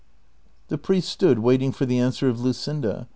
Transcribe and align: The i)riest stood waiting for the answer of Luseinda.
The 0.69 0.79
i)riest 0.79 1.03
stood 1.03 1.37
waiting 1.37 1.71
for 1.71 1.85
the 1.85 1.99
answer 1.99 2.27
of 2.27 2.39
Luseinda. 2.39 3.05